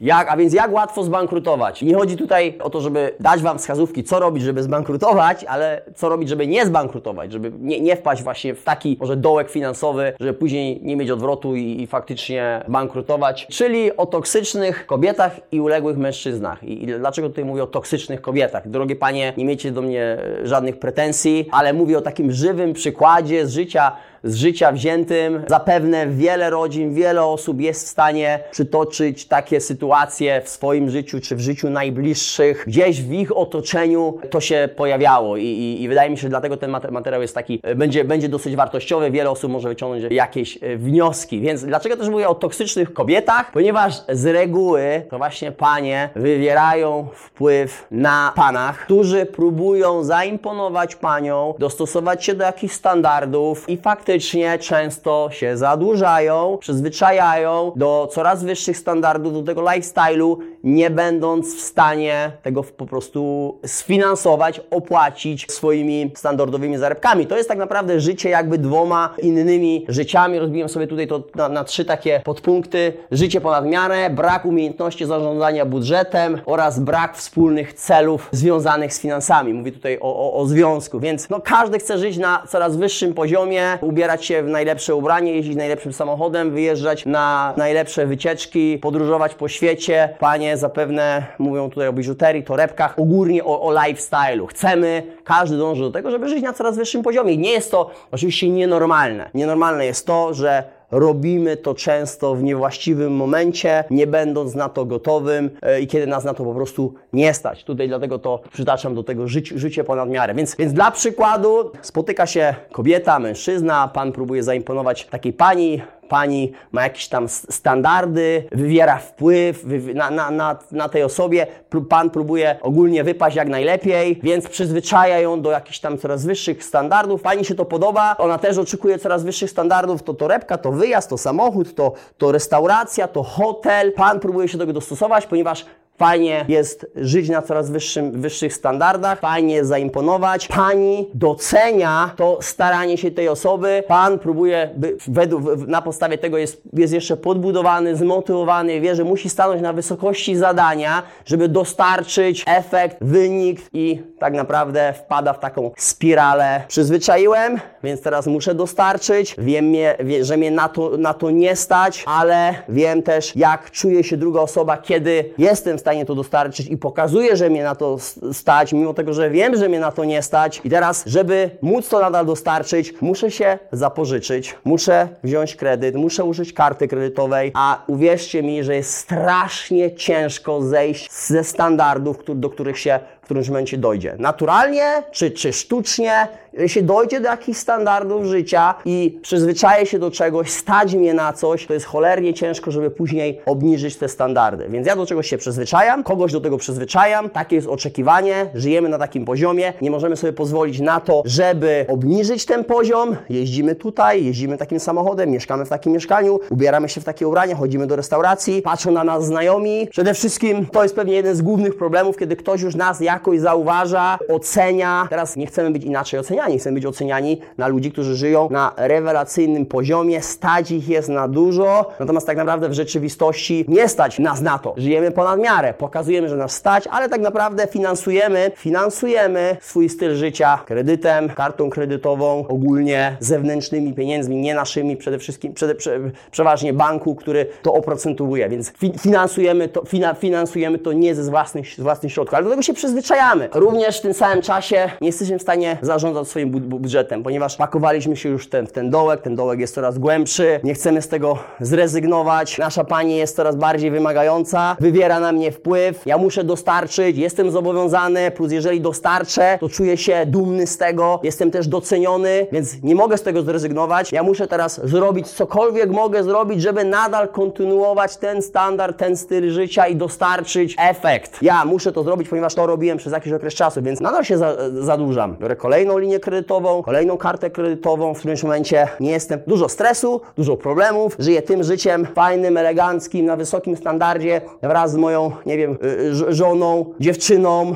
Jak, 0.00 0.28
a 0.30 0.36
więc 0.36 0.54
jak 0.54 0.72
łatwo 0.72 1.04
zbankrutować? 1.04 1.82
Nie 1.82 1.94
chodzi 1.94 2.16
tutaj 2.16 2.58
o 2.62 2.70
to, 2.70 2.80
żeby 2.80 3.14
dać 3.20 3.42
Wam 3.42 3.58
wskazówki, 3.58 4.04
co 4.04 4.20
robić, 4.20 4.42
żeby 4.42 4.62
zbankrutować, 4.62 5.44
ale 5.44 5.82
co 5.94 6.08
robić, 6.08 6.28
żeby 6.28 6.46
nie 6.46 6.66
zbankrutować, 6.66 7.32
żeby 7.32 7.52
nie, 7.58 7.80
nie 7.80 7.96
wpaść 7.96 8.22
właśnie 8.22 8.54
w 8.54 8.64
taki 8.64 8.96
może 9.00 9.16
dołek 9.16 9.50
finansowy, 9.50 10.12
żeby 10.20 10.34
później 10.34 10.80
nie 10.82 10.96
mieć 10.96 11.10
odwrotu 11.10 11.56
i, 11.56 11.82
i 11.82 11.86
faktycznie 11.86 12.64
bankrutować. 12.68 13.46
Czyli 13.50 13.96
o 13.96 14.06
toksycznych 14.06 14.86
kobietach 14.86 15.40
i 15.52 15.60
uległych 15.60 15.96
mężczyznach. 15.96 16.62
I, 16.62 16.82
I 16.82 16.86
dlaczego 16.86 17.28
tutaj 17.28 17.44
mówię 17.44 17.62
o 17.62 17.66
toksycznych 17.66 18.20
kobietach? 18.20 18.68
Drogie 18.68 18.96
Panie, 18.96 19.32
nie 19.36 19.44
miejcie 19.44 19.72
do 19.72 19.82
mnie 19.82 20.02
e, 20.02 20.46
żadnych 20.46 20.78
pretensji, 20.78 21.48
ale 21.52 21.72
mówię 21.72 21.98
o 21.98 22.00
takim 22.00 22.32
żywym 22.32 22.72
przykładzie 22.72 23.46
z 23.46 23.52
życia 23.52 23.92
z 24.24 24.34
życia 24.34 24.72
wziętym. 24.72 25.42
Zapewne 25.48 26.06
wiele 26.06 26.50
rodzin, 26.50 26.94
wiele 26.94 27.24
osób 27.24 27.60
jest 27.60 27.86
w 27.86 27.88
stanie 27.88 28.40
przytoczyć 28.50 29.28
takie 29.28 29.60
sytuacje 29.60 30.40
w 30.44 30.48
swoim 30.48 30.90
życiu 30.90 31.20
czy 31.20 31.36
w 31.36 31.40
życiu 31.40 31.70
najbliższych. 31.70 32.64
Gdzieś 32.66 33.02
w 33.02 33.12
ich 33.12 33.36
otoczeniu 33.36 34.18
to 34.30 34.40
się 34.40 34.68
pojawiało 34.76 35.36
i, 35.36 35.44
i, 35.44 35.82
i 35.82 35.88
wydaje 35.88 36.10
mi 36.10 36.16
się, 36.16 36.22
że 36.22 36.28
dlatego 36.28 36.56
ten 36.56 36.70
materiał 36.70 37.22
jest 37.22 37.34
taki, 37.34 37.60
e, 37.62 37.74
będzie, 37.74 38.04
będzie 38.04 38.28
dosyć 38.28 38.56
wartościowy. 38.56 39.10
Wiele 39.10 39.30
osób 39.30 39.52
może 39.52 39.68
wyciągnąć 39.68 40.04
jakieś 40.10 40.58
e, 40.62 40.76
wnioski. 40.76 41.40
Więc 41.40 41.64
dlaczego 41.64 41.96
też 41.96 42.08
mówię 42.08 42.28
o 42.28 42.34
toksycznych 42.34 42.92
kobietach? 42.92 43.52
Ponieważ 43.52 43.94
z 44.08 44.26
reguły 44.26 45.02
to 45.10 45.18
właśnie 45.18 45.52
panie 45.52 46.10
wywierają 46.16 47.08
wpływ 47.14 47.86
na 47.90 48.32
panach, 48.36 48.84
którzy 48.84 49.26
próbują 49.26 50.04
zaimponować 50.04 50.96
panią, 50.96 51.54
dostosować 51.58 52.24
się 52.24 52.34
do 52.34 52.44
jakichś 52.44 52.74
standardów 52.74 53.68
i 53.68 53.76
faktycznie 53.76 54.09
faktycznie 54.10 54.58
często 54.58 55.28
się 55.32 55.56
zadłużają, 55.56 56.58
przyzwyczajają 56.60 57.72
do 57.76 58.08
coraz 58.12 58.44
wyższych 58.44 58.76
standardów, 58.78 59.32
do 59.32 59.42
tego 59.42 59.62
lifestyle'u, 59.62 60.36
nie 60.64 60.90
będąc 60.90 61.56
w 61.56 61.60
stanie 61.60 62.32
tego 62.42 62.62
po 62.62 62.86
prostu 62.86 63.54
sfinansować, 63.66 64.60
opłacić 64.70 65.52
swoimi 65.52 66.10
standardowymi 66.14 66.78
zarobkami. 66.78 67.26
To 67.26 67.36
jest 67.36 67.48
tak 67.48 67.58
naprawdę 67.58 68.00
życie 68.00 68.28
jakby 68.28 68.58
dwoma 68.58 69.14
innymi 69.22 69.86
życiami. 69.88 70.38
Rozbiłem 70.38 70.68
sobie 70.68 70.86
tutaj 70.86 71.06
to 71.06 71.22
na, 71.34 71.48
na 71.48 71.64
trzy 71.64 71.84
takie 71.84 72.20
podpunkty. 72.24 72.92
Życie 73.10 73.40
ponad 73.40 73.66
miarę, 73.66 74.10
brak 74.10 74.44
umiejętności 74.44 75.06
zarządzania 75.06 75.66
budżetem 75.66 76.40
oraz 76.46 76.80
brak 76.80 77.16
wspólnych 77.16 77.72
celów 77.72 78.28
związanych 78.32 78.94
z 78.94 79.00
finansami. 79.00 79.54
Mówię 79.54 79.72
tutaj 79.72 79.98
o, 80.00 80.32
o, 80.32 80.34
o 80.34 80.46
związku, 80.46 81.00
więc 81.00 81.30
no, 81.30 81.40
każdy 81.40 81.78
chce 81.78 81.98
żyć 81.98 82.18
na 82.18 82.42
coraz 82.48 82.76
wyższym 82.76 83.14
poziomie, 83.14 83.78
ubierać 84.00 84.24
się 84.24 84.42
w 84.42 84.48
najlepsze 84.48 84.94
ubranie, 84.94 85.32
jeździć 85.32 85.56
najlepszym 85.56 85.92
samochodem, 85.92 86.50
wyjeżdżać 86.50 87.06
na 87.06 87.54
najlepsze 87.56 88.06
wycieczki, 88.06 88.78
podróżować 88.78 89.34
po 89.34 89.48
świecie. 89.48 90.16
Panie 90.18 90.56
zapewne 90.56 91.26
mówią 91.38 91.70
tutaj 91.70 91.88
o 91.88 91.92
biżuterii, 91.92 92.42
torebkach, 92.42 92.98
ogólnie 92.98 93.44
o, 93.44 93.62
o 93.62 93.72
lifestyle'u. 93.72 94.46
Chcemy, 94.46 95.02
każdy 95.24 95.58
dąży 95.58 95.82
do 95.82 95.90
tego, 95.90 96.10
żeby 96.10 96.28
żyć 96.28 96.42
na 96.42 96.52
coraz 96.52 96.76
wyższym 96.76 97.02
poziomie. 97.02 97.36
Nie 97.36 97.50
jest 97.50 97.70
to 97.70 97.90
oczywiście 98.12 98.48
nienormalne. 98.48 99.30
Nienormalne 99.34 99.86
jest 99.86 100.06
to, 100.06 100.34
że 100.34 100.64
robimy 100.90 101.56
to 101.56 101.74
często 101.74 102.34
w 102.34 102.42
niewłaściwym 102.42 103.16
momencie, 103.16 103.84
nie 103.90 104.06
będąc 104.06 104.54
na 104.54 104.68
to 104.68 104.84
gotowym 104.84 105.50
e, 105.62 105.80
i 105.80 105.86
kiedy 105.86 106.06
nas 106.06 106.24
na 106.24 106.34
to 106.34 106.44
po 106.44 106.54
prostu 106.54 106.94
nie 107.12 107.34
stać. 107.34 107.64
Tutaj 107.64 107.88
dlatego 107.88 108.18
to 108.18 108.40
przytaczam 108.52 108.94
do 108.94 109.02
tego 109.02 109.28
życie, 109.28 109.84
ponad 109.84 110.08
miarę. 110.08 110.34
Więc, 110.34 110.56
więc 110.56 110.72
dla 110.72 110.90
przykładu 110.90 111.70
spotyka 111.82 112.26
się 112.26 112.54
kobieta, 112.72 113.18
mężczyzna, 113.18 113.88
pan 113.88 114.12
próbuje 114.12 114.42
zaimponować 114.42 115.06
takiej 115.06 115.32
pani, 115.32 115.82
pani 116.10 116.52
ma 116.72 116.82
jakieś 116.82 117.08
tam 117.08 117.28
standardy, 117.28 118.44
wywiera 118.52 118.98
wpływ 118.98 119.64
na, 119.94 120.10
na, 120.10 120.30
na, 120.30 120.58
na 120.72 120.88
tej 120.88 121.02
osobie, 121.02 121.46
pan 121.88 122.10
próbuje 122.10 122.56
ogólnie 122.62 123.04
wypaść 123.04 123.36
jak 123.36 123.48
najlepiej, 123.48 124.20
więc 124.22 124.48
przyzwyczaja 124.48 125.18
ją 125.18 125.42
do 125.42 125.50
jakichś 125.50 125.78
tam 125.78 125.98
coraz 125.98 126.24
wyższych 126.24 126.64
standardów. 126.64 127.22
Pani 127.22 127.44
się 127.44 127.54
to 127.54 127.64
podoba, 127.64 128.16
ona 128.18 128.38
też 128.38 128.58
oczekuje 128.58 128.98
coraz 128.98 129.24
wyższych 129.24 129.50
standardów, 129.50 130.02
to 130.02 130.14
torebka, 130.14 130.58
to 130.58 130.72
wyjazd, 130.72 131.10
to 131.10 131.18
samochód, 131.18 131.74
to, 131.74 131.92
to 132.18 132.32
restauracja, 132.32 133.08
to 133.08 133.22
hotel. 133.22 133.92
Pan 133.92 134.20
próbuje 134.20 134.48
się 134.48 134.58
do 134.58 134.62
tego 134.62 134.72
dostosować, 134.72 135.26
ponieważ 135.26 135.66
Fajnie 136.00 136.44
jest 136.48 136.86
żyć 136.96 137.28
na 137.28 137.42
coraz 137.42 137.70
wyższym, 137.70 138.20
wyższych 138.20 138.54
standardach, 138.54 139.20
fajnie 139.20 139.64
zaimponować. 139.64 140.48
Pani 140.48 141.08
docenia 141.14 142.10
to 142.16 142.38
staranie 142.42 142.98
się 142.98 143.10
tej 143.10 143.28
osoby. 143.28 143.82
Pan 143.88 144.18
próbuje, 144.18 144.70
by, 144.76 144.96
według, 145.08 145.42
na 145.66 145.82
podstawie 145.82 146.18
tego 146.18 146.38
jest, 146.38 146.62
jest 146.72 146.92
jeszcze 146.92 147.16
podbudowany, 147.16 147.96
zmotywowany, 147.96 148.80
wie, 148.80 148.96
że 148.96 149.04
musi 149.04 149.30
stanąć 149.30 149.62
na 149.62 149.72
wysokości 149.72 150.36
zadania, 150.36 151.02
żeby 151.24 151.48
dostarczyć 151.48 152.44
efekt, 152.46 152.96
wynik 153.00 153.60
i 153.72 154.02
tak 154.18 154.34
naprawdę 154.34 154.92
wpada 154.92 155.32
w 155.32 155.40
taką 155.40 155.70
spiralę. 155.76 156.62
Przyzwyczaiłem, 156.68 157.60
więc 157.84 158.00
teraz 158.00 158.26
muszę 158.26 158.54
dostarczyć. 158.54 159.34
Wiem, 159.38 159.72
że 160.20 160.36
mnie 160.36 160.50
na 160.50 160.68
to, 160.68 160.96
na 160.98 161.14
to 161.14 161.30
nie 161.30 161.56
stać, 161.56 162.04
ale 162.06 162.54
wiem 162.68 163.02
też, 163.02 163.36
jak 163.36 163.70
czuje 163.70 164.04
się 164.04 164.16
druga 164.16 164.40
osoba, 164.40 164.76
kiedy 164.76 165.30
jestem 165.38 165.78
w 165.78 165.80
stanie 165.80 166.06
to 166.06 166.14
dostarczyć 166.14 166.66
i 166.66 166.76
pokazuję, 166.76 167.36
że 167.36 167.50
mnie 167.50 167.64
na 167.64 167.74
to 167.74 167.96
stać, 168.32 168.72
mimo 168.72 168.94
tego, 168.94 169.12
że 169.12 169.30
wiem, 169.30 169.56
że 169.56 169.68
mnie 169.68 169.80
na 169.80 169.92
to 169.92 170.04
nie 170.04 170.22
stać. 170.22 170.60
I 170.64 170.70
teraz, 170.70 171.02
żeby 171.06 171.50
móc 171.62 171.88
to 171.88 172.00
nadal 172.00 172.26
dostarczyć, 172.26 172.94
muszę 173.00 173.30
się 173.30 173.58
zapożyczyć, 173.72 174.54
muszę 174.64 175.08
wziąć 175.24 175.56
kredyt, 175.56 175.94
muszę 175.94 176.24
użyć 176.24 176.52
karty 176.52 176.88
kredytowej, 176.88 177.52
a 177.54 177.82
uwierzcie 177.86 178.42
mi, 178.42 178.64
że 178.64 178.74
jest 178.74 178.96
strasznie 178.96 179.94
ciężko 179.94 180.62
zejść 180.62 181.12
ze 181.12 181.44
standardów, 181.44 182.16
do 182.26 182.50
których 182.50 182.78
się 182.78 183.00
którymś 183.30 183.48
momencie 183.48 183.78
dojdzie. 183.78 184.14
Naturalnie 184.18 185.02
czy, 185.10 185.30
czy 185.30 185.52
sztucznie, 185.52 186.28
jeśli 186.52 186.82
dojdzie 186.82 187.20
do 187.20 187.28
jakichś 187.28 187.58
standardów 187.58 188.24
życia 188.24 188.74
i 188.84 189.18
przyzwyczaję 189.22 189.86
się 189.86 189.98
do 189.98 190.10
czegoś, 190.10 190.50
stać 190.50 190.94
mnie 190.94 191.14
na 191.14 191.32
coś, 191.32 191.66
to 191.66 191.74
jest 191.74 191.86
cholernie 191.86 192.34
ciężko, 192.34 192.70
żeby 192.70 192.90
później 192.90 193.40
obniżyć 193.46 193.96
te 193.96 194.08
standardy. 194.08 194.68
Więc 194.68 194.86
ja 194.86 194.96
do 194.96 195.06
czegoś 195.06 195.28
się 195.28 195.38
przyzwyczajam, 195.38 196.02
kogoś 196.02 196.32
do 196.32 196.40
tego 196.40 196.58
przyzwyczajam, 196.58 197.30
takie 197.30 197.56
jest 197.56 197.68
oczekiwanie, 197.68 198.46
żyjemy 198.54 198.88
na 198.88 198.98
takim 198.98 199.24
poziomie, 199.24 199.72
nie 199.80 199.90
możemy 199.90 200.16
sobie 200.16 200.32
pozwolić 200.32 200.80
na 200.80 201.00
to, 201.00 201.22
żeby 201.24 201.84
obniżyć 201.88 202.46
ten 202.46 202.64
poziom. 202.64 203.16
Jeździmy 203.28 203.74
tutaj, 203.74 204.24
jeździmy 204.24 204.58
takim 204.58 204.80
samochodem, 204.80 205.30
mieszkamy 205.30 205.64
w 205.64 205.68
takim 205.68 205.92
mieszkaniu, 205.92 206.40
ubieramy 206.50 206.88
się 206.88 207.00
w 207.00 207.04
takie 207.04 207.28
ubrania, 207.28 207.56
chodzimy 207.56 207.86
do 207.86 207.96
restauracji, 207.96 208.62
patrzą 208.62 208.90
na 208.90 209.04
nas 209.04 209.24
znajomi. 209.24 209.88
Przede 209.90 210.14
wszystkim 210.14 210.66
to 210.66 210.82
jest 210.82 210.94
pewnie 210.94 211.14
jeden 211.14 211.36
z 211.36 211.42
głównych 211.42 211.76
problemów, 211.76 212.16
kiedy 212.16 212.36
ktoś 212.36 212.62
już 212.62 212.74
nas 212.74 213.00
jakoś 213.20 213.40
zauważa, 213.40 214.18
ocenia. 214.28 215.06
Teraz 215.10 215.36
nie 215.36 215.46
chcemy 215.46 215.70
być 215.70 215.84
inaczej 215.84 216.20
oceniani. 216.20 216.58
Chcemy 216.58 216.74
być 216.74 216.86
oceniani 216.86 217.40
na 217.58 217.68
ludzi, 217.68 217.92
którzy 217.92 218.16
żyją 218.16 218.48
na 218.50 218.72
rewelacyjnym 218.76 219.66
poziomie, 219.66 220.22
stać 220.22 220.70
ich 220.70 220.88
jest 220.88 221.08
na 221.08 221.28
dużo, 221.28 221.90
natomiast 222.00 222.26
tak 222.26 222.36
naprawdę 222.36 222.68
w 222.68 222.72
rzeczywistości 222.72 223.64
nie 223.68 223.88
stać 223.88 224.18
nas 224.18 224.40
na 224.40 224.58
to. 224.58 224.74
Żyjemy 224.76 225.10
ponad 225.10 225.40
miarę, 225.40 225.74
pokazujemy, 225.74 226.28
że 226.28 226.36
nas 226.36 226.52
stać, 226.52 226.86
ale 226.86 227.08
tak 227.08 227.20
naprawdę 227.20 227.66
finansujemy, 227.66 228.50
finansujemy 228.56 229.56
swój 229.60 229.88
styl 229.88 230.14
życia 230.14 230.58
kredytem, 230.66 231.28
kartą 231.28 231.70
kredytową, 231.70 232.44
ogólnie 232.48 233.16
zewnętrznymi 233.20 233.94
pieniędzmi, 233.94 234.36
nie 234.36 234.54
naszymi, 234.54 234.96
przede 234.96 235.18
wszystkim, 235.18 235.54
przede, 235.54 235.74
prze, 235.74 236.00
przeważnie 236.30 236.72
banku, 236.72 237.14
który 237.14 237.46
to 237.62 237.74
oprocentowuje, 237.74 238.48
więc 238.48 238.70
fi, 238.70 238.92
finansujemy, 238.98 239.68
to, 239.68 239.84
fina, 239.84 240.14
finansujemy 240.14 240.78
to 240.78 240.92
nie 240.92 241.14
ze 241.14 241.30
własnych, 241.30 241.66
z 241.74 241.80
własnych 241.80 242.12
środków, 242.12 242.34
ale 242.34 242.44
do 242.44 242.50
tego 242.50 242.62
się 242.62 242.74
przyzwyczajamy. 242.74 243.09
Również 243.54 243.98
w 243.98 244.02
tym 244.02 244.14
samym 244.14 244.42
czasie 244.42 244.90
nie 245.00 245.06
jesteśmy 245.06 245.38
w 245.38 245.42
stanie 245.42 245.78
zarządzać 245.82 246.28
swoim 246.28 246.50
budżetem, 246.50 247.22
ponieważ 247.22 247.56
pakowaliśmy 247.56 248.16
się 248.16 248.28
już 248.28 248.48
ten, 248.48 248.66
w 248.66 248.72
ten 248.72 248.90
dołek, 248.90 249.20
ten 249.20 249.36
dołek 249.36 249.60
jest 249.60 249.74
coraz 249.74 249.98
głębszy, 249.98 250.60
nie 250.64 250.74
chcemy 250.74 251.02
z 251.02 251.08
tego 251.08 251.38
zrezygnować, 251.60 252.58
nasza 252.58 252.84
pani 252.84 253.16
jest 253.16 253.36
coraz 253.36 253.56
bardziej 253.56 253.90
wymagająca, 253.90 254.76
wywiera 254.80 255.20
na 255.20 255.32
mnie 255.32 255.52
wpływ, 255.52 256.06
ja 256.06 256.18
muszę 256.18 256.44
dostarczyć, 256.44 257.16
jestem 257.16 257.50
zobowiązany, 257.50 258.30
plus 258.30 258.52
jeżeli 258.52 258.80
dostarczę, 258.80 259.58
to 259.60 259.68
czuję 259.68 259.96
się 259.96 260.26
dumny 260.26 260.66
z 260.66 260.78
tego, 260.78 261.20
jestem 261.22 261.50
też 261.50 261.68
doceniony, 261.68 262.46
więc 262.52 262.82
nie 262.82 262.94
mogę 262.94 263.18
z 263.18 263.22
tego 263.22 263.42
zrezygnować, 263.42 264.12
ja 264.12 264.22
muszę 264.22 264.48
teraz 264.48 264.80
zrobić 264.84 265.28
cokolwiek 265.28 265.90
mogę 265.90 266.24
zrobić, 266.24 266.62
żeby 266.62 266.84
nadal 266.84 267.28
kontynuować 267.28 268.16
ten 268.16 268.42
standard, 268.42 268.98
ten 268.98 269.16
styl 269.16 269.50
życia 269.50 269.86
i 269.86 269.96
dostarczyć 269.96 270.76
efekt. 270.78 271.42
Ja 271.42 271.64
muszę 271.64 271.92
to 271.92 272.02
zrobić, 272.02 272.28
ponieważ 272.28 272.54
to 272.54 272.66
robię 272.66 272.89
przez 272.96 273.12
jakiś 273.12 273.32
okres 273.32 273.54
czasu, 273.54 273.82
więc 273.82 274.00
nadal 274.00 274.24
się 274.24 274.38
za, 274.38 274.56
zadłużam. 274.80 275.36
Biorę 275.40 275.56
kolejną 275.56 275.98
linię 275.98 276.20
kredytową, 276.20 276.82
kolejną 276.82 277.16
kartę 277.16 277.50
kredytową, 277.50 278.14
w 278.14 278.18
którymś 278.18 278.42
momencie 278.42 278.88
nie 279.00 279.10
jestem, 279.10 279.40
dużo 279.46 279.68
stresu, 279.68 280.20
dużo 280.36 280.56
problemów, 280.56 281.16
żyję 281.18 281.42
tym 281.42 281.62
życiem 281.62 282.06
fajnym, 282.14 282.56
eleganckim, 282.56 283.26
na 283.26 283.36
wysokim 283.36 283.76
standardzie, 283.76 284.40
wraz 284.62 284.92
z 284.92 284.96
moją, 284.96 285.30
nie 285.46 285.56
wiem, 285.56 285.78
y, 285.84 286.14
ż- 286.14 286.32
żoną, 286.32 286.94
dziewczyną 287.00 287.70
y, 287.72 287.74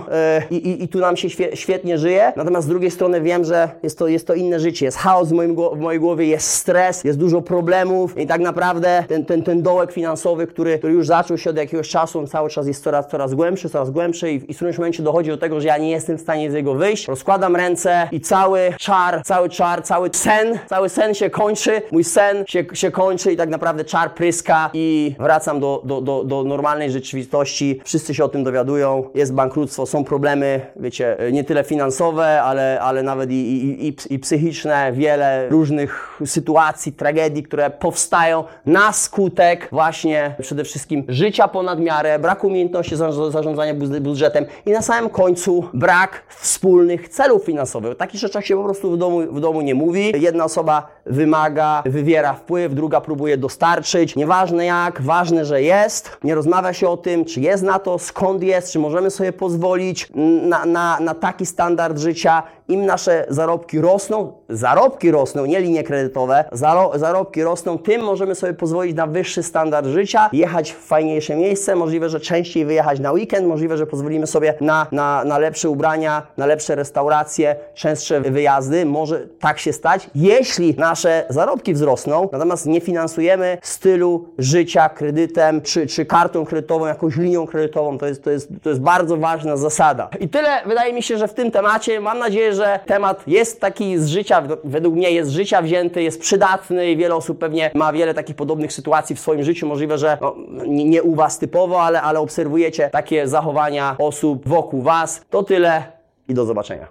i, 0.51 0.57
i, 0.57 0.85
i 0.85 0.89
tu 0.89 0.99
nam 0.99 1.17
się 1.17 1.31
świe, 1.31 1.57
świetnie 1.57 1.99
żyje. 1.99 2.33
Natomiast 2.37 2.67
z 2.67 2.69
drugiej 2.71 2.91
strony 2.91 3.21
wiem, 3.21 3.45
że 3.45 3.69
jest 3.83 3.99
to, 3.99 4.09
jest 4.09 4.27
to 4.27 4.35
inne 4.35 4.61
życie, 4.61 4.87
jest 4.87 4.99
chaos 4.99 5.29
w, 5.29 5.33
moim, 5.33 5.57
w 5.57 5.79
mojej 5.79 6.01
głowie, 6.01 6.27
jest 6.27 6.51
stres, 6.51 7.05
jest 7.05 7.19
dużo 7.19 7.43
problemów 7.43 8.19
i 8.19 8.27
tak 8.27 8.41
naprawdę 8.41 9.05
ten, 9.09 9.25
ten, 9.25 9.43
ten 9.43 9.63
dołek 9.63 9.93
finansowy, 9.93 10.47
który, 10.47 10.79
który 10.79 10.93
już 10.93 11.07
zaczął 11.07 11.39
się 11.39 11.51
od 11.51 11.57
jakiegoś 11.57 11.89
czasu, 11.89 12.19
on 12.19 12.27
cały 12.27 12.51
czas 12.51 12.67
jest 12.67 12.85
coraz, 12.85 13.07
coraz 13.09 13.35
głębszy, 13.35 13.71
coraz 13.71 13.91
głębszy 13.91 14.33
i, 14.33 14.51
i 14.51 14.55
w 14.55 14.57
którymś 14.57 14.79
momencie 14.79 15.03
dochodzi 15.05 15.31
do 15.31 15.37
tego, 15.37 15.61
że 15.61 15.69
ja 15.69 15.79
nie 15.79 15.91
jestem 15.91 16.19
w 16.19 16.21
stanie 16.21 16.51
z 16.51 16.55
niego 16.55 16.75
wyjść. 16.75 17.09
Rozkładam 17.09 17.57
ręce 17.57 18.09
i 18.13 18.21
cały 18.21 18.61
czar, 18.79 19.23
cały 19.25 19.49
czar, 19.49 19.83
cały 19.83 20.11
sen, 20.13 20.59
cały 20.67 20.89
sen 20.89 21.15
się 21.15 21.31
kończy, 21.31 21.83
mój 21.93 22.05
sen 22.05 22.45
się, 22.49 22.65
się 22.73 22.91
kończy 22.91 23.33
i 23.33 23.37
tak 23.37 23.49
naprawdę 23.49 23.85
czar 23.85 24.15
pryska 24.15 24.71
i 24.73 25.15
wracam 25.19 25.61
do, 25.61 25.83
do, 25.85 26.01
do, 26.01 26.25
do 26.25 26.45
normalnej 26.45 26.91
rzeczywistości. 26.91 27.81
Wszyscy 27.85 28.15
się 28.15 28.25
o 28.25 28.29
tym 28.29 28.45
dowiadują, 28.45 29.11
jest 29.15 29.35
bankructwo, 29.35 29.87
są 29.87 30.05
problemy, 30.05 30.61
wiecie, 30.77 31.17
nie 31.33 31.45
tyle 31.45 31.65
finansowe, 31.65 32.43
ale, 32.43 32.81
ale 32.81 33.03
nawet 33.03 33.31
i, 33.31 33.35
i, 33.35 33.89
i, 33.89 33.97
i 34.11 34.19
psychiczne, 34.19 34.93
wiele 34.93 35.49
różnych 35.49 36.19
sytuacji, 36.27 36.93
tragedii, 36.93 37.43
które 37.43 37.71
powstają 37.71 38.45
na 38.67 38.93
skutek 38.93 39.69
właśnie 39.73 40.35
przede 40.41 40.65
wszystkim 40.65 41.05
życia 41.09 41.49
ponad 41.49 41.81
miarę, 41.81 42.19
braku 42.19 42.47
umiejętności 42.47 42.97
za- 42.97 43.31
zarządzania 43.31 43.75
budżetem 44.01 44.45
i 44.67 44.71
na 44.71 44.83
samym 44.95 45.11
końcu 45.11 45.65
brak 45.75 46.23
wspólnych 46.29 47.09
celów 47.09 47.45
finansowych. 47.45 47.93
O 47.93 47.95
takich 47.95 48.21
rzeczach 48.21 48.47
się 48.47 48.57
po 48.57 48.65
prostu 48.65 48.91
w 48.91 48.99
domu, 48.99 49.21
w 49.21 49.41
domu 49.41 49.61
nie 49.61 49.75
mówi. 49.75 50.13
Jedna 50.17 50.45
osoba 50.45 50.89
wymaga, 51.07 51.83
wywiera 51.87 52.35
wpływ, 52.35 52.75
druga 52.75 53.01
próbuje 53.01 53.37
dostarczyć. 53.37 54.17
Nieważne 54.17 54.67
jak, 54.67 55.03
ważne, 55.03 55.45
że 55.45 55.63
jest. 55.63 56.19
Nie 56.25 56.35
rozmawia 56.35 56.73
się 56.73 56.89
o 56.89 56.97
tym, 56.97 57.25
czy 57.25 57.41
jest 57.41 57.63
na 57.63 57.79
to, 57.79 57.99
skąd 57.99 58.43
jest, 58.43 58.73
czy 58.73 58.79
możemy 58.79 59.11
sobie 59.11 59.33
pozwolić 59.33 60.09
na, 60.43 60.65
na, 60.65 61.01
na 61.01 61.15
taki 61.15 61.47
standard 61.47 61.99
życia. 61.99 62.43
Im 62.69 62.87
nasze 62.87 63.27
zarobki 63.29 63.81
rosną, 63.81 64.33
zarobki 64.49 65.11
rosną, 65.11 65.47
nie 65.47 65.61
linie 65.61 65.83
kredytowe, 65.83 66.45
zaro, 66.53 66.93
zarobki 66.95 67.43
rosną, 67.43 67.79
tym 67.79 68.03
możemy 68.03 68.35
sobie 68.35 68.55
pozwolić 68.55 68.97
na 68.97 69.07
wyższy 69.07 69.43
standard 69.43 69.87
życia, 69.87 70.31
jechać 70.33 70.73
w 70.73 70.77
fajniejsze 70.77 71.37
miejsce, 71.37 71.77
możliwe, 71.77 72.09
że 72.09 72.21
częściej 72.21 72.65
wyjechać 72.65 73.01
na 73.01 73.13
weekend, 73.13 73.47
możliwe, 73.47 73.77
że 73.77 73.87
pozwolimy 73.87 74.27
sobie 74.27 74.55
na, 74.61 74.87
na, 74.93 75.25
na 75.25 75.39
lepsze 75.39 75.71
ubrania, 75.71 76.23
na 76.37 76.47
lepsze 76.47 76.75
restauracje, 76.75 77.57
częstsze 77.75 78.21
wyjazdy. 78.21 78.87
Może 78.87 79.27
tak 79.41 79.59
się 79.59 79.73
stać, 79.73 80.11
jeśli 80.15 80.75
nasze 80.95 81.25
zarobki 81.29 81.75
wzrosną, 81.75 82.29
natomiast 82.33 82.67
nie 82.67 82.81
finansujemy 82.81 83.59
stylu 83.63 84.29
życia 84.39 84.89
kredytem 84.89 85.63
czy, 85.63 85.87
czy 85.87 86.07
kartą 86.07 86.45
kredytową, 86.45 86.87
jakąś 86.87 87.17
linią 87.17 87.47
kredytową. 87.47 87.99
To 87.99 88.07
jest, 88.07 88.25
to, 88.25 88.31
jest, 88.31 88.49
to 88.63 88.69
jest 88.69 88.81
bardzo 88.81 89.17
ważna 89.17 89.57
zasada. 89.57 90.09
I 90.21 90.29
tyle 90.29 90.63
wydaje 90.67 90.93
mi 90.93 91.03
się, 91.03 91.19
że 91.19 91.29
w 91.29 91.35
tym 91.35 91.51
temacie. 91.51 92.01
Mam 92.01 92.19
nadzieję, 92.19 92.55
że 92.55 92.81
temat 92.87 93.23
jest 93.27 93.61
taki 93.61 93.99
z 93.99 94.07
życia, 94.07 94.43
według 94.65 94.95
mnie 94.95 95.11
jest 95.11 95.31
z 95.31 95.33
życia 95.33 95.63
wzięty, 95.63 96.03
jest 96.03 96.21
przydatny 96.21 96.91
i 96.91 96.97
wiele 96.97 97.15
osób 97.15 97.39
pewnie 97.39 97.71
ma 97.75 97.93
wiele 97.93 98.15
takich 98.15 98.37
podobnych 98.37 98.73
sytuacji 98.73 99.17
w 99.17 99.21
swoim 99.21 99.43
życiu. 99.43 99.67
Możliwe, 99.67 99.99
że 99.99 100.19
no, 100.21 100.35
nie, 100.67 101.03
u 101.03 101.15
Was 101.15 101.39
typowo, 101.39 101.83
ale, 101.83 102.03
ale 102.03 102.21
obserwujecie 102.21 102.91
takie 102.91 103.29
zachowania 103.29 103.97
osób 103.99 104.49
wokół 104.49 104.83
Was. 104.83 105.23
To 105.31 105.43
tyle 105.43 105.83
i 106.29 106.35
do 106.35 106.45
zobaczenia. 106.45 106.87